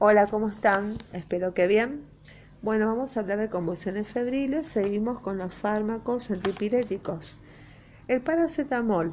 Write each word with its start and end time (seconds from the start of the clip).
Hola, 0.00 0.28
¿cómo 0.28 0.48
están? 0.48 0.96
Espero 1.12 1.54
que 1.54 1.66
bien. 1.66 2.04
Bueno, 2.62 2.86
vamos 2.86 3.16
a 3.16 3.20
hablar 3.20 3.40
de 3.40 3.50
convulsiones 3.50 4.06
febriles. 4.06 4.68
Seguimos 4.68 5.18
con 5.18 5.38
los 5.38 5.52
fármacos 5.52 6.30
antipiréticos. 6.30 7.40
El 8.06 8.20
paracetamol. 8.20 9.12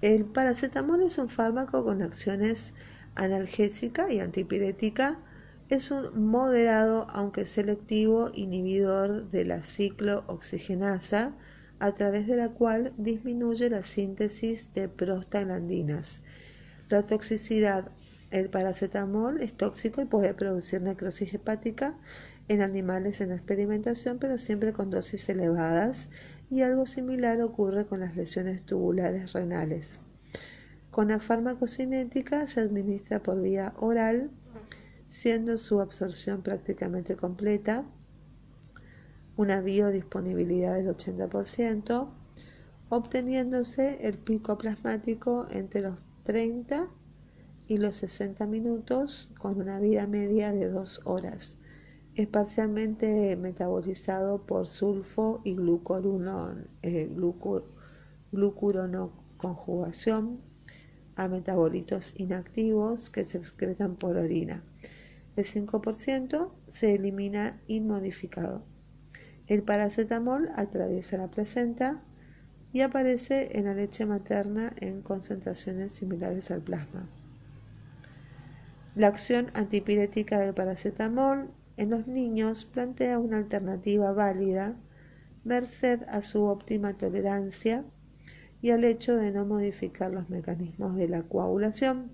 El 0.00 0.24
paracetamol 0.24 1.02
es 1.02 1.18
un 1.18 1.28
fármaco 1.28 1.84
con 1.84 2.00
acciones 2.00 2.72
analgésica 3.16 4.10
y 4.10 4.20
antipirética. 4.20 5.18
Es 5.68 5.90
un 5.90 6.24
moderado, 6.26 7.06
aunque 7.10 7.44
selectivo, 7.44 8.30
inhibidor 8.32 9.30
de 9.30 9.44
la 9.44 9.60
ciclooxigenasa, 9.60 11.34
a 11.80 11.92
través 11.92 12.26
de 12.26 12.36
la 12.36 12.48
cual 12.48 12.94
disminuye 12.96 13.68
la 13.68 13.82
síntesis 13.82 14.72
de 14.72 14.88
prostaglandinas. 14.88 16.22
La 16.88 17.02
toxicidad 17.02 17.90
el 18.30 18.50
paracetamol 18.50 19.40
es 19.40 19.54
tóxico 19.54 20.02
y 20.02 20.06
puede 20.06 20.34
producir 20.34 20.82
necrosis 20.82 21.34
hepática 21.34 21.96
en 22.48 22.62
animales 22.62 23.20
en 23.20 23.32
experimentación, 23.32 24.18
pero 24.18 24.38
siempre 24.38 24.72
con 24.72 24.90
dosis 24.90 25.28
elevadas, 25.28 26.08
y 26.48 26.62
algo 26.62 26.86
similar 26.86 27.40
ocurre 27.42 27.86
con 27.86 28.00
las 28.00 28.16
lesiones 28.16 28.64
tubulares 28.64 29.32
renales. 29.32 30.00
Con 30.90 31.08
la 31.08 31.18
farmacocinética 31.18 32.46
se 32.46 32.60
administra 32.60 33.22
por 33.22 33.42
vía 33.42 33.72
oral, 33.76 34.30
siendo 35.08 35.58
su 35.58 35.80
absorción 35.80 36.42
prácticamente 36.42 37.16
completa, 37.16 37.84
una 39.36 39.60
biodisponibilidad 39.60 40.74
del 40.74 40.88
80%, 40.88 42.08
obteniéndose 42.88 44.06
el 44.06 44.18
pico 44.18 44.56
plasmático 44.56 45.46
entre 45.50 45.82
los 45.82 45.98
30 46.24 46.88
y 46.88 47.05
los 47.68 47.96
60 47.96 48.46
minutos 48.46 49.28
con 49.38 49.60
una 49.60 49.80
vida 49.80 50.06
media 50.06 50.52
de 50.52 50.68
2 50.68 51.02
horas. 51.04 51.56
Es 52.14 52.28
parcialmente 52.28 53.36
metabolizado 53.36 54.46
por 54.46 54.66
sulfo 54.66 55.42
y 55.44 55.56
eh, 56.82 57.10
a 61.16 61.28
metabolitos 61.28 62.14
inactivos 62.16 63.10
que 63.10 63.24
se 63.24 63.38
excretan 63.38 63.96
por 63.96 64.16
orina. 64.16 64.62
El 65.34 65.44
5% 65.44 66.52
se 66.68 66.94
elimina 66.94 67.60
inmodificado. 67.66 68.64
El 69.46 69.62
paracetamol 69.62 70.50
atraviesa 70.56 71.18
la 71.18 71.28
placenta 71.28 72.02
y 72.72 72.80
aparece 72.80 73.58
en 73.58 73.66
la 73.66 73.74
leche 73.74 74.06
materna 74.06 74.72
en 74.80 75.02
concentraciones 75.02 75.92
similares 75.92 76.50
al 76.50 76.62
plasma. 76.62 77.08
La 78.96 79.08
acción 79.08 79.50
antipirética 79.52 80.38
del 80.38 80.54
paracetamol 80.54 81.50
en 81.76 81.90
los 81.90 82.06
niños 82.06 82.64
plantea 82.64 83.18
una 83.18 83.36
alternativa 83.36 84.10
válida 84.12 84.74
merced 85.44 86.00
a 86.08 86.22
su 86.22 86.44
óptima 86.44 86.96
tolerancia 86.96 87.84
y 88.62 88.70
al 88.70 88.84
hecho 88.84 89.14
de 89.16 89.32
no 89.32 89.44
modificar 89.44 90.12
los 90.12 90.30
mecanismos 90.30 90.96
de 90.96 91.08
la 91.08 91.24
coagulación. 91.24 92.10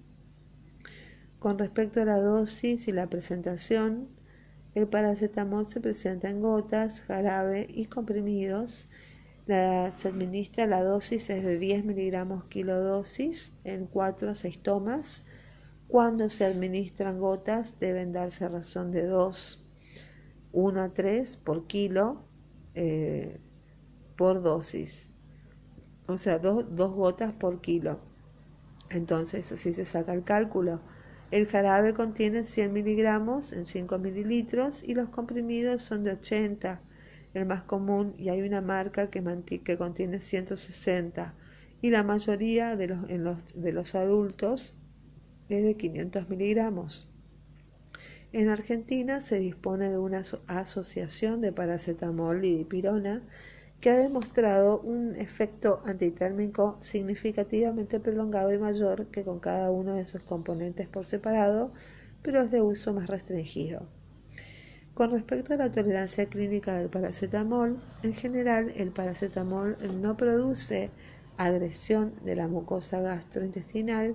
Con 1.39 1.57
respecto 1.57 2.03
a 2.03 2.05
la 2.05 2.19
dosis 2.19 2.89
y 2.89 2.93
la 2.93 3.09
presentación, 3.09 4.09
el 4.75 4.89
paracetamol 4.89 5.69
se 5.69 5.81
presenta 5.81 6.31
en 6.31 6.43
gotas, 6.43 7.03
jarabe 7.03 7.65
y 7.71 7.87
comprimidos. 7.87 8.89
se 9.47 10.09
administra 10.09 10.67
la 10.67 10.83
dosis 10.83 11.31
es 11.31 11.45
de 11.45 11.59
10 11.59 11.85
miligramos 11.85 12.43
kilodosis 12.47 13.53
en 13.63 13.87
4 13.87 14.31
a 14.31 14.35
6 14.35 14.63
tomas 14.65 15.25
cuando 15.93 16.31
se 16.31 16.47
administran 16.47 17.21
gotas 17.21 17.79
deben 17.79 18.15
darse 18.15 18.49
razón 18.49 18.93
de 18.93 19.05
2, 19.05 19.63
1 20.53 20.83
a 20.83 20.89
3 20.89 21.37
por 21.37 21.67
kilo 21.67 22.25
eh, 22.75 23.39
por 24.17 24.43
dosis. 24.43 25.11
O 26.07 26.17
sea, 26.17 26.39
dos, 26.39 26.65
gotas 26.75 27.35
por 27.35 27.61
kilo. 27.61 28.01
Entonces, 28.89 29.53
así 29.53 29.75
se 29.75 29.85
saca 29.85 30.15
el 30.15 30.25
cálculo. 30.25 30.81
El 31.31 31.47
jarabe 31.47 31.93
contiene 31.93 32.45
100 32.45 32.73
miligramos 32.73 33.53
en 33.53 33.67
5 33.67 33.99
mililitros 33.99 34.83
y 34.83 34.95
los 34.95 35.11
comprimidos 35.11 35.83
son 35.83 36.05
de 36.05 36.13
80, 36.13 36.81
el 37.35 37.45
más 37.45 37.65
común, 37.65 38.15
y 38.17 38.31
hay 38.31 38.41
una 38.41 38.63
marca 38.63 39.11
que, 39.11 39.23
que 39.63 39.77
contiene 39.77 40.21
160. 40.21 41.35
Y 41.83 41.91
la 41.91 42.03
mayoría 42.03 42.77
de 42.77 42.89
los, 42.89 43.11
en 43.11 43.25
los, 43.25 43.45
de 43.55 43.73
los 43.75 43.95
adultos 43.95 44.75
de 45.61 45.77
500 45.77 46.29
miligramos. 46.29 47.09
En 48.33 48.49
Argentina 48.49 49.21
se 49.21 49.39
dispone 49.39 49.91
de 49.91 49.99
una 49.99 50.23
asociación 50.47 51.43
de 51.43 51.53
paracetamol 51.53 52.43
y 52.45 52.57
dipirona 52.57 53.23
que 53.83 53.91
ha 53.91 53.99
demostrado 53.99 54.81
un 54.81 55.17
efecto 55.17 55.83
antitérmico 55.85 56.79
significativamente 56.81 58.01
prolongado 58.01 58.55
y 58.55 58.59
mayor 58.59 59.09
que 59.09 59.25
con 59.25 59.41
cada 59.41 59.71
uno 59.71 59.97
de 59.97 60.07
sus 60.07 60.23
componentes 60.23 60.87
por 60.87 61.05
separado, 61.05 61.73
pero 62.23 62.41
es 62.41 62.51
de 62.51 62.63
uso 62.63 62.95
más 62.95 63.09
restringido. 63.09 63.89
Con 64.95 65.11
respecto 65.11 65.53
a 65.53 65.57
la 65.57 65.73
tolerancia 65.73 66.27
clínica 66.27 66.77
del 66.77 66.91
paracetamol, 66.91 67.83
en 68.03 68.15
general 68.15 68.73
el 68.77 68.93
paracetamol 68.93 69.77
no 70.01 70.17
produce 70.17 70.91
agresión 71.37 72.15
de 72.25 72.37
la 72.37 72.47
mucosa 72.47 73.01
gastrointestinal, 73.01 74.15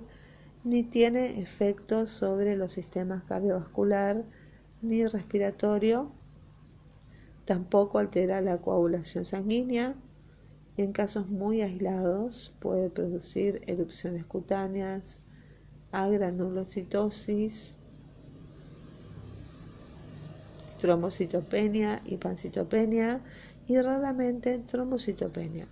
ni 0.64 0.82
tiene 0.82 1.40
efectos 1.40 2.10
sobre 2.10 2.56
los 2.56 2.72
sistemas 2.72 3.22
cardiovascular 3.24 4.24
ni 4.82 5.06
respiratorio, 5.06 6.10
tampoco 7.44 7.98
altera 7.98 8.40
la 8.40 8.58
coagulación 8.58 9.24
sanguínea 9.24 9.94
y 10.76 10.82
en 10.82 10.92
casos 10.92 11.28
muy 11.28 11.62
aislados 11.62 12.52
puede 12.60 12.90
producir 12.90 13.62
erupciones 13.66 14.24
cutáneas, 14.26 15.20
agranulocitosis, 15.90 17.74
trombocitopenia 20.80 22.00
y 22.04 22.18
pancitopenia 22.18 23.20
y 23.66 23.80
raramente 23.80 24.58
trombocitopenia. 24.58 25.66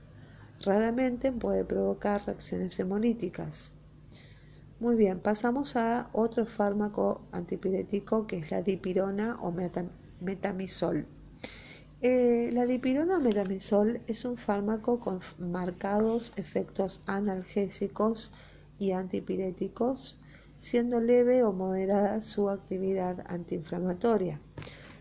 Raramente 0.62 1.32
puede 1.32 1.64
provocar 1.64 2.24
reacciones 2.26 2.78
hemolíticas. 2.80 3.75
Muy 4.78 4.94
bien, 4.94 5.20
pasamos 5.20 5.74
a 5.76 6.10
otro 6.12 6.44
fármaco 6.44 7.22
antipirético 7.32 8.26
que 8.26 8.36
es 8.36 8.50
la 8.50 8.60
dipirona 8.60 9.38
o 9.40 9.50
metamisol. 10.20 11.06
Eh, 12.02 12.50
la 12.52 12.66
dipirona 12.66 13.16
o 13.16 13.20
metamisol 13.20 14.02
es 14.06 14.26
un 14.26 14.36
fármaco 14.36 15.00
con 15.00 15.20
marcados 15.38 16.34
efectos 16.36 17.00
analgésicos 17.06 18.32
y 18.78 18.92
antipiréticos, 18.92 20.18
siendo 20.56 21.00
leve 21.00 21.42
o 21.42 21.54
moderada 21.54 22.20
su 22.20 22.50
actividad 22.50 23.24
antiinflamatoria. 23.28 24.42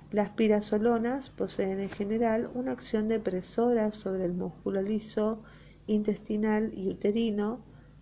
Las 0.10 0.30
pirazolonas 0.30 1.30
poseen 1.30 1.82
en 1.82 1.90
general 1.90 2.50
una 2.54 2.72
acción 2.72 3.10
depresora 3.10 3.92
sobre 3.92 4.24
el 4.24 4.36
músculo 4.36 4.82
liso, 4.82 5.44
intestinal 5.86 6.72
y 6.74 6.88
uterino, 6.88 7.60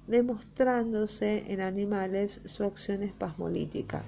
demostrándose 0.08 1.52
en 1.52 1.62
animales 1.62 2.42
su 2.46 2.64
acción 2.64 3.04
espasmolítica. 3.04 4.04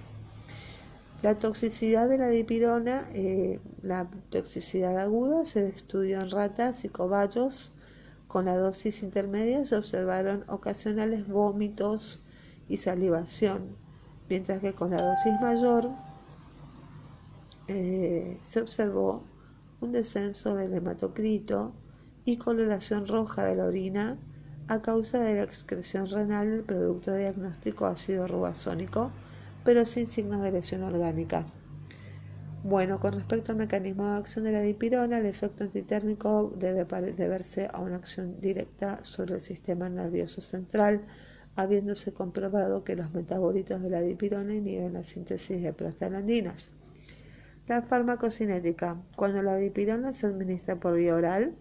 La 1.21 1.39
toxicidad 1.39 2.09
de 2.09 2.17
la 2.17 2.29
dipirona, 2.29 3.07
eh, 3.13 3.59
la 3.81 4.09
toxicidad 4.29 4.99
aguda, 4.99 5.45
se 5.45 5.67
estudió 5.67 6.21
en 6.21 6.29
ratas 6.29 6.85
y 6.85 6.89
cobayos. 6.89 7.71
Con 8.27 8.45
la 8.45 8.57
dosis 8.57 9.01
intermedia 9.01 9.65
se 9.65 9.77
observaron 9.77 10.43
ocasionales 10.47 11.27
vómitos 11.27 12.21
y 12.67 12.77
salivación, 12.77 13.75
mientras 14.29 14.59
que 14.59 14.73
con 14.73 14.91
la 14.91 15.01
dosis 15.01 15.33
mayor 15.41 15.89
eh, 17.67 18.39
se 18.43 18.61
observó 18.61 19.23
un 19.81 19.93
descenso 19.93 20.53
del 20.53 20.73
hematocrito 20.73 21.73
y 22.25 22.37
coloración 22.37 23.07
roja 23.07 23.45
de 23.45 23.55
la 23.55 23.65
orina 23.65 24.19
a 24.67 24.81
causa 24.81 25.19
de 25.19 25.35
la 25.35 25.43
excreción 25.43 26.09
renal 26.09 26.49
del 26.49 26.63
producto 26.63 27.13
diagnóstico 27.13 27.85
ácido 27.85 28.27
rubasónico, 28.27 29.11
pero 29.63 29.85
sin 29.85 30.07
signos 30.07 30.41
de 30.41 30.51
lesión 30.51 30.83
orgánica. 30.83 31.45
Bueno, 32.63 32.99
con 32.99 33.13
respecto 33.13 33.51
al 33.51 33.59
mecanismo 33.59 34.07
de 34.07 34.17
acción 34.17 34.43
de 34.43 34.51
la 34.51 34.61
dipirona, 34.61 35.19
el 35.19 35.27
efecto 35.27 35.65
antitérmico 35.65 36.51
debe 36.57 36.83
deberse 37.13 37.67
a 37.71 37.79
una 37.79 37.97
acción 37.97 38.41
directa 38.41 39.03
sobre 39.03 39.35
el 39.35 39.41
sistema 39.41 39.87
nervioso 39.87 40.41
central, 40.41 41.05
habiéndose 41.55 42.11
comprobado 42.11 42.83
que 42.83 42.95
los 42.95 43.13
metabolitos 43.13 43.83
de 43.83 43.91
la 43.91 44.01
dipirona 44.01 44.55
inhiben 44.55 44.93
la 44.93 45.03
síntesis 45.03 45.61
de 45.61 45.73
prostaglandinas. 45.73 46.71
La 47.67 47.83
farmacocinética. 47.83 48.99
Cuando 49.15 49.43
la 49.43 49.57
dipirona 49.57 50.11
se 50.13 50.25
administra 50.25 50.79
por 50.79 50.95
vía 50.95 51.15
oral, 51.15 51.55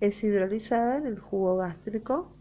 es 0.00 0.24
hidrolizada 0.24 0.98
en 0.98 1.06
el 1.06 1.18
jugo 1.18 1.56
gástrico 1.56 2.32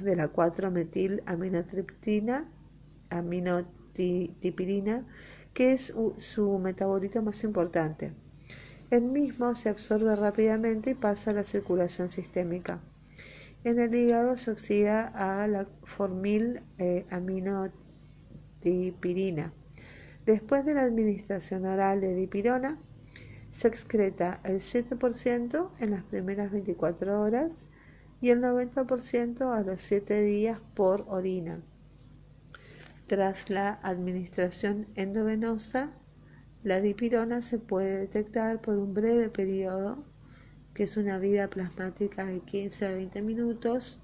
de 0.00 0.16
la 0.16 0.32
4-metil 0.32 1.22
aminotriptina, 1.26 2.50
dipirina, 3.94 5.06
que 5.52 5.72
es 5.72 5.92
su 6.18 6.58
metabolito 6.58 7.22
más 7.22 7.44
importante. 7.44 8.14
El 8.90 9.04
mismo 9.04 9.54
se 9.54 9.68
absorbe 9.68 10.14
rápidamente 10.16 10.90
y 10.90 10.94
pasa 10.94 11.30
a 11.30 11.34
la 11.34 11.44
circulación 11.44 12.10
sistémica. 12.10 12.80
En 13.64 13.78
el 13.78 13.94
hígado 13.94 14.36
se 14.36 14.50
oxida 14.50 15.06
a 15.06 15.46
la 15.46 15.68
formil 15.84 16.62
eh. 16.78 17.06
Después 20.26 20.64
de 20.64 20.74
la 20.74 20.82
administración 20.82 21.66
oral 21.66 22.00
de 22.00 22.14
dipirona, 22.14 22.78
se 23.52 23.68
excreta 23.68 24.40
el 24.44 24.60
7% 24.60 25.70
en 25.78 25.90
las 25.90 26.02
primeras 26.04 26.50
24 26.50 27.20
horas 27.20 27.66
y 28.22 28.30
el 28.30 28.40
90% 28.40 29.54
a 29.54 29.62
los 29.62 29.82
7 29.82 30.22
días 30.22 30.58
por 30.74 31.04
orina. 31.06 31.60
Tras 33.06 33.50
la 33.50 33.78
administración 33.82 34.88
endovenosa, 34.94 35.92
la 36.62 36.80
dipirona 36.80 37.42
se 37.42 37.58
puede 37.58 37.98
detectar 37.98 38.62
por 38.62 38.78
un 38.78 38.94
breve 38.94 39.28
periodo 39.28 40.02
que 40.72 40.84
es 40.84 40.96
una 40.96 41.18
vida 41.18 41.50
plasmática 41.50 42.24
de 42.24 42.40
15 42.40 42.86
a 42.86 42.92
20 42.92 43.20
minutos 43.20 44.00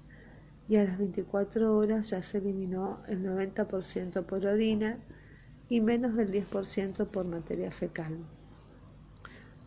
y 0.67 0.75
a 0.75 0.83
las 0.83 0.99
24 0.99 1.75
horas 1.75 2.11
ya 2.11 2.21
se 2.21 2.37
eliminó 2.37 3.01
el 3.07 3.25
90% 3.25 4.27
por 4.27 4.45
orina 4.45 4.99
y 5.67 5.81
menos 5.81 6.15
del 6.15 6.31
10% 6.31 7.07
por 7.07 7.25
materia 7.25 7.71
fecal. 7.71 8.27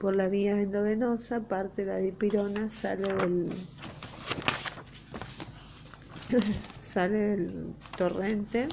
Por 0.02 0.16
la 0.16 0.28
vía 0.28 0.60
endovenosa, 0.60 1.46
parte 1.46 1.87
la 1.87 1.99
dipirona 1.99 2.69
sale 2.70 3.04
del, 3.04 3.52
sale 6.81 7.19
del 7.19 7.75
torrente 7.96 8.66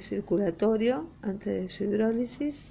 circulatorio 0.00 1.08
antes 1.22 1.62
de 1.62 1.68
su 1.68 1.84
hidrólisis 1.84 2.66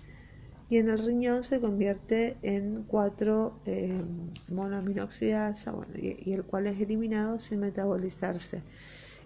y 0.70 0.76
en 0.76 0.90
el 0.90 1.00
riñón 1.00 1.46
se 1.46 1.62
convierte 1.62 2.36
en 2.42 2.84
4 2.84 3.62
eh, 3.66 4.04
monoaminoxidasa 4.50 5.74
y, 5.96 6.34
el 6.34 6.44
cual 6.44 6.68
es 6.68 6.82
eliminado 6.82 7.40
sin 7.40 7.62
metabolizarse. 7.62 8.62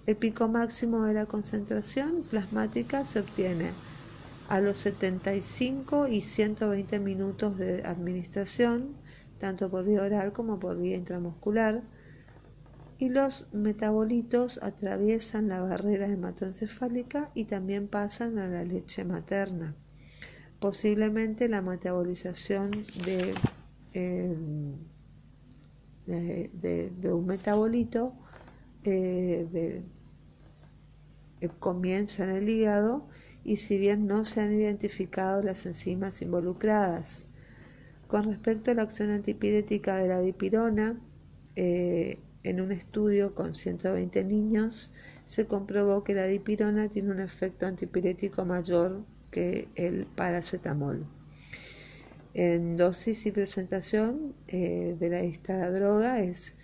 El 0.05 0.15
pico 0.15 0.47
máximo 0.47 1.05
de 1.05 1.15
la 1.15 1.25
concentración 1.25 2.21
plasmática 2.29 3.03
se 3.03 3.21
obtiene 3.21 3.71
a 4.49 4.59
los 4.59 4.77
75 4.77 6.07
y 6.07 6.21
120 6.21 6.99
minutos 6.99 7.57
de 7.57 7.83
administración, 7.83 8.95
tanto 9.39 9.69
por 9.69 9.85
vía 9.85 10.03
oral 10.03 10.33
como 10.33 10.59
por 10.59 10.77
vía 10.79 10.97
intramuscular, 10.97 11.83
y 12.97 13.09
los 13.09 13.47
metabolitos 13.53 14.59
atraviesan 14.61 15.47
la 15.49 15.61
barrera 15.61 16.07
hematoencefálica 16.07 17.31
y 17.33 17.45
también 17.45 17.87
pasan 17.87 18.37
a 18.39 18.47
la 18.47 18.63
leche 18.63 19.03
materna. 19.03 19.75
Posiblemente 20.59 21.49
la 21.49 21.61
metabolización 21.61 22.71
de, 23.03 23.33
em, 23.93 24.75
un 26.05 27.25
metabolito 27.25 28.13
eh, 28.85 29.83
eh, 31.41 31.49
comienza 31.59 32.23
en 32.23 32.29
el 32.31 32.49
hígado 32.49 33.07
y 33.43 33.57
si 33.57 33.77
bien 33.77 34.07
no 34.07 34.25
se 34.25 34.41
han 34.41 34.53
identificado 34.53 35.41
las 35.41 35.65
enzimas 35.65 36.21
involucradas. 36.21 37.27
Con 38.07 38.25
respecto 38.25 38.71
a 38.71 38.75
la 38.75 38.83
acción 38.83 39.11
antipirética 39.11 39.97
de 39.97 40.07
la 40.07 40.21
dipirona, 40.21 40.99
eh, 41.55 42.19
en 42.43 42.61
un 42.61 42.71
estudio 42.71 43.33
con 43.33 43.55
120 43.55 44.23
niños 44.25 44.91
se 45.23 45.47
comprobó 45.47 46.03
que 46.03 46.13
la 46.13 46.25
dipirona 46.25 46.89
tiene 46.89 47.11
un 47.11 47.19
efecto 47.19 47.65
antipirético 47.65 48.45
mayor 48.45 49.05
que 49.31 49.69
el 49.75 50.05
paracetamol. 50.05 51.07
En 52.33 52.77
dosis 52.77 53.25
y 53.25 53.31
presentación 53.31 54.35
eh, 54.47 54.95
de 54.99 55.09
la, 55.09 55.19
esta 55.21 55.71
droga 55.71 56.19
es 56.19 56.55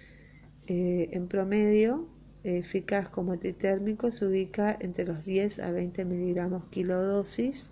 eh, 0.67 1.09
en 1.13 1.27
promedio 1.27 2.07
eficaz 2.43 3.09
como 3.09 3.33
antitérmico, 3.33 4.11
se 4.11 4.25
ubica 4.25 4.77
entre 4.79 5.05
los 5.05 5.25
10 5.25 5.59
a 5.59 5.71
20 5.71 6.05
miligramos 6.05 6.65
kilodosis. 6.69 7.71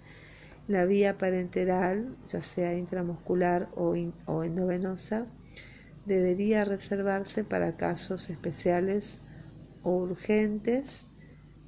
La 0.68 0.86
vía 0.86 1.18
parenteral, 1.18 2.18
ya 2.28 2.42
sea 2.42 2.74
intramuscular 2.74 3.69
o, 3.75 3.96
o 4.25 4.44
endovenosa, 4.44 5.28
debería 6.06 6.66
reservarse 6.66 7.44
para 7.44 7.78
casos 7.78 8.30
especiales 8.30 9.19
o 9.84 9.92
urgentes 9.92 11.08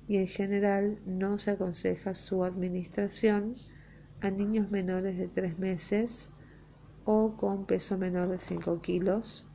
y 0.07 0.17
en 0.17 0.27
general 0.27 0.99
no 1.05 1.37
se 1.37 1.51
aconseja 1.51 2.15
su 2.15 2.43
administración 2.43 3.55
a 4.21 4.31
niños 4.31 4.71
menores 4.71 5.17
de 5.17 5.27
3 5.27 5.59
meses 5.59 6.29
o 7.05 7.37
con 7.37 7.65
peso 7.65 7.97
menor 7.97 8.29
de 8.29 8.39
5 8.39 8.81
kilos 8.81 9.48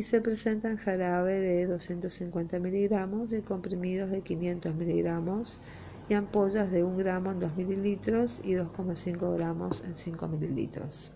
y 0.00 0.02
se 0.02 0.22
presenta 0.22 0.70
en 0.70 0.78
jarabe 0.78 1.40
de 1.40 1.66
250 1.66 2.58
miligramos 2.58 3.34
y 3.34 3.42
comprimidos 3.42 4.08
de 4.08 4.22
500 4.22 4.74
miligramos 4.74 5.60
y 6.08 6.14
ampollas 6.14 6.70
de 6.70 6.82
1 6.84 6.96
gramo 6.96 7.32
en 7.32 7.40
2 7.40 7.54
mililitros 7.54 8.40
y 8.42 8.54
2,5 8.54 9.36
gramos 9.36 9.84
en 9.84 9.94
5 9.94 10.26
mililitros. 10.28 11.12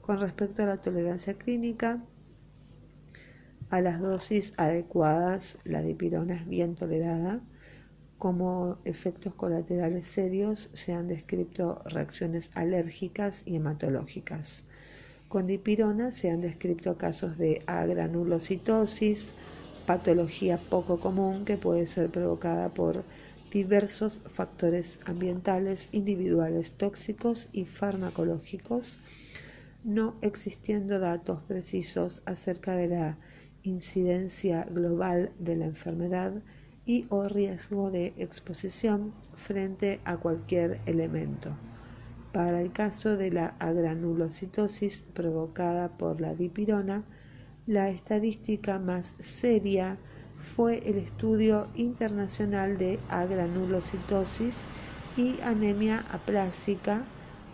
Con 0.00 0.18
respecto 0.18 0.64
a 0.64 0.66
la 0.66 0.80
tolerancia 0.80 1.34
clínica, 1.34 2.04
a 3.70 3.80
las 3.80 4.00
dosis 4.00 4.54
adecuadas, 4.56 5.60
la 5.62 5.82
dipirona 5.82 6.34
es 6.34 6.48
bien 6.48 6.74
tolerada. 6.74 7.44
Como 8.18 8.80
efectos 8.84 9.36
colaterales 9.36 10.08
serios 10.08 10.68
se 10.72 10.94
han 10.94 11.06
descrito 11.06 11.80
reacciones 11.84 12.50
alérgicas 12.56 13.44
y 13.46 13.54
hematológicas. 13.54 14.64
Con 15.32 15.46
dipirona 15.46 16.10
se 16.10 16.30
han 16.30 16.42
descrito 16.42 16.98
casos 16.98 17.38
de 17.38 17.62
agranulocitosis, 17.66 19.32
patología 19.86 20.58
poco 20.58 21.00
común 21.00 21.46
que 21.46 21.56
puede 21.56 21.86
ser 21.86 22.10
provocada 22.10 22.68
por 22.68 23.02
diversos 23.50 24.20
factores 24.26 25.00
ambientales, 25.06 25.88
individuales, 25.92 26.72
tóxicos 26.72 27.48
y 27.50 27.64
farmacológicos, 27.64 28.98
no 29.84 30.16
existiendo 30.20 30.98
datos 30.98 31.40
precisos 31.48 32.20
acerca 32.26 32.76
de 32.76 32.88
la 32.88 33.18
incidencia 33.62 34.64
global 34.64 35.32
de 35.38 35.56
la 35.56 35.64
enfermedad 35.64 36.42
y 36.84 37.06
o 37.08 37.26
riesgo 37.26 37.90
de 37.90 38.12
exposición 38.18 39.14
frente 39.34 40.02
a 40.04 40.18
cualquier 40.18 40.82
elemento. 40.84 41.56
Para 42.32 42.62
el 42.62 42.72
caso 42.72 43.18
de 43.18 43.30
la 43.30 43.48
agranulocitosis 43.58 45.04
provocada 45.12 45.98
por 45.98 46.22
la 46.22 46.34
dipirona, 46.34 47.04
la 47.66 47.90
estadística 47.90 48.78
más 48.78 49.14
seria 49.18 49.98
fue 50.56 50.78
el 50.88 50.96
estudio 50.96 51.68
internacional 51.74 52.78
de 52.78 52.98
agranulocitosis 53.10 54.62
y 55.18 55.38
anemia 55.42 56.06
aplásica, 56.10 57.04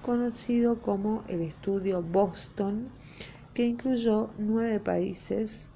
conocido 0.01 0.81
como 0.81 1.25
el 1.27 1.41
estudio 1.41 2.01
Boston, 2.01 2.87
que 3.55 3.67
incluyó 3.67 4.31
nueve 4.39 4.79
países 4.79 5.71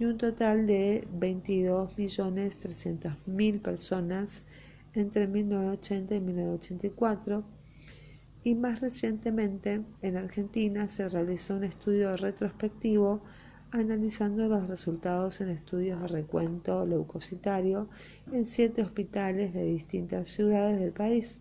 y 0.00 0.04
un 0.04 0.18
total 0.18 0.66
de 0.66 1.06
22.300.000 1.16 3.62
personas 3.62 4.42
entre 4.94 5.28
1980 5.28 6.16
y 6.16 6.20
1984 6.20 7.57
y 8.44 8.54
más 8.54 8.80
recientemente 8.80 9.84
en 10.02 10.16
Argentina 10.16 10.88
se 10.88 11.08
realizó 11.08 11.56
un 11.56 11.64
estudio 11.64 12.16
retrospectivo 12.16 13.22
analizando 13.70 14.48
los 14.48 14.66
resultados 14.68 15.40
en 15.40 15.50
estudios 15.50 16.00
de 16.00 16.08
recuento 16.08 16.86
leucocitario 16.86 17.88
en 18.32 18.46
siete 18.46 18.82
hospitales 18.82 19.52
de 19.52 19.64
distintas 19.64 20.28
ciudades 20.28 20.80
del 20.80 20.92
país. 20.92 21.40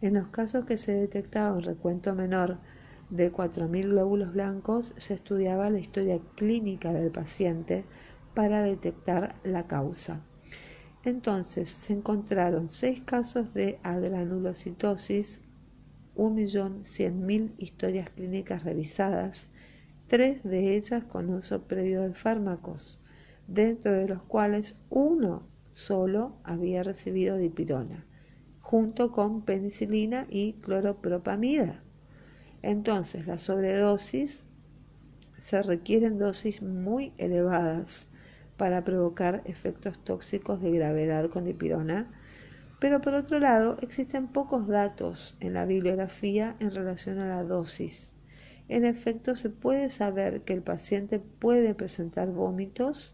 En 0.00 0.14
los 0.14 0.28
casos 0.28 0.64
que 0.64 0.76
se 0.76 0.92
detectaba 0.92 1.56
un 1.56 1.62
recuento 1.62 2.14
menor 2.14 2.58
de 3.10 3.32
4.000 3.32 3.88
glóbulos 3.88 4.32
blancos 4.32 4.94
se 4.96 5.14
estudiaba 5.14 5.68
la 5.68 5.80
historia 5.80 6.20
clínica 6.36 6.92
del 6.92 7.10
paciente 7.10 7.84
para 8.34 8.62
detectar 8.62 9.34
la 9.42 9.66
causa. 9.66 10.24
Entonces 11.04 11.68
se 11.68 11.94
encontraron 11.94 12.70
seis 12.70 13.00
casos 13.00 13.52
de 13.52 13.80
agranulocitosis, 13.82 15.40
1.100.000 16.16 17.54
historias 17.58 18.10
clínicas 18.10 18.64
revisadas, 18.64 19.50
tres 20.08 20.42
de 20.42 20.76
ellas 20.76 21.04
con 21.04 21.30
uso 21.30 21.66
previo 21.66 22.02
de 22.02 22.14
fármacos, 22.14 22.98
dentro 23.46 23.92
de 23.92 24.08
los 24.08 24.22
cuales 24.22 24.76
uno 24.88 25.48
solo 25.70 26.36
había 26.44 26.82
recibido 26.82 27.36
dipirona, 27.36 28.06
junto 28.60 29.12
con 29.12 29.42
penicilina 29.42 30.26
y 30.28 30.54
cloropropamida. 30.54 31.82
Entonces, 32.62 33.26
la 33.26 33.38
sobredosis 33.38 34.44
se 35.38 35.62
requieren 35.62 36.18
dosis 36.18 36.60
muy 36.60 37.14
elevadas 37.16 38.08
para 38.56 38.84
provocar 38.84 39.42
efectos 39.46 39.98
tóxicos 40.04 40.60
de 40.60 40.70
gravedad 40.70 41.30
con 41.30 41.44
dipirona, 41.44 42.12
pero 42.80 43.02
por 43.02 43.14
otro 43.14 43.38
lado 43.38 43.76
existen 43.82 44.26
pocos 44.26 44.66
datos 44.66 45.36
en 45.40 45.52
la 45.52 45.66
bibliografía 45.66 46.56
en 46.60 46.74
relación 46.74 47.18
a 47.18 47.28
la 47.28 47.44
dosis. 47.44 48.16
En 48.68 48.86
efecto, 48.86 49.36
se 49.36 49.50
puede 49.50 49.90
saber 49.90 50.42
que 50.42 50.54
el 50.54 50.62
paciente 50.62 51.18
puede 51.18 51.74
presentar 51.74 52.30
vómitos 52.30 53.12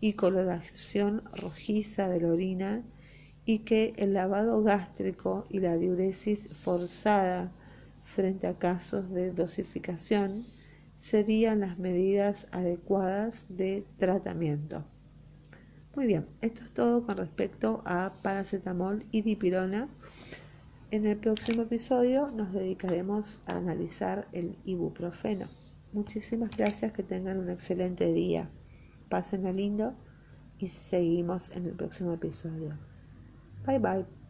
y 0.00 0.14
coloración 0.14 1.22
rojiza 1.36 2.08
de 2.08 2.20
la 2.20 2.28
orina 2.28 2.82
y 3.44 3.60
que 3.60 3.92
el 3.96 4.14
lavado 4.14 4.62
gástrico 4.62 5.46
y 5.50 5.60
la 5.60 5.76
diuresis 5.76 6.62
forzada 6.62 7.52
frente 8.04 8.46
a 8.46 8.58
casos 8.58 9.10
de 9.10 9.32
dosificación 9.32 10.30
serían 10.94 11.60
las 11.60 11.78
medidas 11.78 12.46
adecuadas 12.52 13.46
de 13.48 13.84
tratamiento. 13.98 14.86
Muy 15.96 16.06
bien, 16.06 16.26
esto 16.40 16.64
es 16.64 16.72
todo 16.72 17.06
con 17.06 17.16
respecto 17.18 17.82
a 17.86 18.10
paracetamol 18.22 19.04
y 19.12 19.22
dipirona. 19.22 19.86
En 20.90 21.06
el 21.06 21.16
próximo 21.16 21.62
episodio 21.62 22.32
nos 22.32 22.52
dedicaremos 22.52 23.40
a 23.46 23.56
analizar 23.56 24.26
el 24.32 24.56
ibuprofeno. 24.64 25.46
Muchísimas 25.92 26.56
gracias, 26.56 26.92
que 26.92 27.04
tengan 27.04 27.38
un 27.38 27.48
excelente 27.48 28.12
día. 28.12 28.50
Pásenlo 29.08 29.52
lindo 29.52 29.94
y 30.58 30.68
seguimos 30.68 31.54
en 31.54 31.66
el 31.66 31.72
próximo 31.72 32.12
episodio. 32.12 32.76
Bye 33.64 33.78
bye. 33.78 34.23